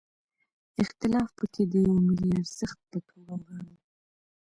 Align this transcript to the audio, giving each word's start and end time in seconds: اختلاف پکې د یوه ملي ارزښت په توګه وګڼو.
اختلاف 0.83 1.27
پکې 1.37 1.63
د 1.71 1.73
یوه 1.85 1.99
ملي 2.07 2.29
ارزښت 2.39 2.79
په 2.91 2.97
توګه 3.07 3.29
وګڼو. 3.39 3.75